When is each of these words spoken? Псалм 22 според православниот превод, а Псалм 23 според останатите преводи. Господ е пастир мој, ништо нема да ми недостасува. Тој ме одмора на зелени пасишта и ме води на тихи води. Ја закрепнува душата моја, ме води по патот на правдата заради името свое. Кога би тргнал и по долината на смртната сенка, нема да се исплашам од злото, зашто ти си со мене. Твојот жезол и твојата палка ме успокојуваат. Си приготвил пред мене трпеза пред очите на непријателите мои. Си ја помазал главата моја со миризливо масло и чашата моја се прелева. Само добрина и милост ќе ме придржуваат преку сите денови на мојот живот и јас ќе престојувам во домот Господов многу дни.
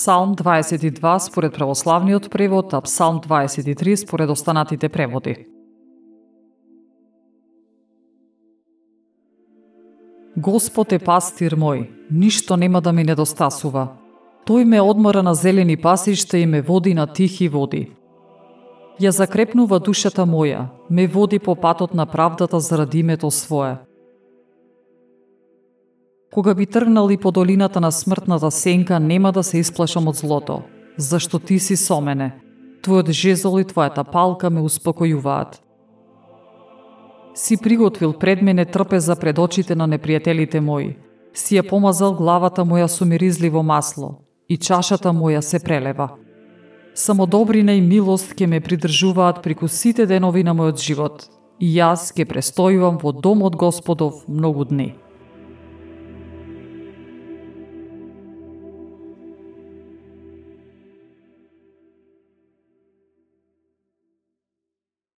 Псалм 0.00 0.34
22 0.34 1.18
според 1.18 1.52
православниот 1.52 2.30
превод, 2.30 2.74
а 2.74 2.80
Псалм 2.80 3.20
23 3.20 3.96
според 3.96 4.30
останатите 4.30 4.88
преводи. 4.88 5.46
Господ 10.36 10.92
е 10.92 10.98
пастир 10.98 11.52
мој, 11.52 11.90
ништо 12.10 12.56
нема 12.56 12.80
да 12.80 12.96
ми 12.96 13.04
недостасува. 13.04 14.00
Тој 14.48 14.64
ме 14.64 14.80
одмора 14.80 15.20
на 15.22 15.34
зелени 15.34 15.76
пасишта 15.76 16.38
и 16.38 16.46
ме 16.46 16.62
води 16.62 16.94
на 16.94 17.04
тихи 17.06 17.48
води. 17.48 17.92
Ја 18.96 19.12
закрепнува 19.12 19.84
душата 19.84 20.24
моја, 20.24 20.72
ме 20.88 21.06
води 21.06 21.38
по 21.38 21.54
патот 21.54 21.92
на 21.94 22.06
правдата 22.06 22.60
заради 22.60 22.98
името 23.04 23.30
свое. 23.30 23.76
Кога 26.32 26.54
би 26.54 26.66
тргнал 26.66 27.10
и 27.10 27.16
по 27.16 27.32
долината 27.32 27.80
на 27.80 27.92
смртната 27.92 28.50
сенка, 28.50 29.00
нема 29.00 29.32
да 29.32 29.42
се 29.42 29.58
исплашам 29.58 30.08
од 30.08 30.16
злото, 30.16 30.62
зашто 30.96 31.38
ти 31.38 31.58
си 31.58 31.76
со 31.76 32.00
мене. 32.00 32.30
Твојот 32.86 33.10
жезол 33.10 33.58
и 33.58 33.64
твојата 33.66 34.04
палка 34.06 34.50
ме 34.50 34.62
успокојуваат. 34.62 35.58
Си 37.34 37.56
приготвил 37.56 38.12
пред 38.12 38.42
мене 38.42 38.64
трпеза 38.64 39.16
пред 39.16 39.38
очите 39.38 39.74
на 39.74 39.88
непријателите 39.88 40.60
мои. 40.60 40.96
Си 41.34 41.58
ја 41.58 41.66
помазал 41.68 42.14
главата 42.14 42.62
моја 42.62 42.86
со 42.86 43.04
миризливо 43.04 43.62
масло 43.62 44.22
и 44.48 44.56
чашата 44.56 45.10
моја 45.10 45.40
се 45.40 45.58
прелева. 45.58 46.08
Само 46.94 47.26
добрина 47.26 47.74
и 47.74 47.80
милост 47.80 48.34
ќе 48.38 48.46
ме 48.46 48.60
придржуваат 48.60 49.42
преку 49.42 49.68
сите 49.68 50.06
денови 50.06 50.46
на 50.46 50.54
мојот 50.54 50.78
живот 50.78 51.28
и 51.58 51.74
јас 51.74 52.14
ќе 52.14 52.22
престојувам 52.22 53.02
во 53.02 53.12
домот 53.12 53.56
Господов 53.56 54.24
многу 54.28 54.64
дни. 54.64 54.94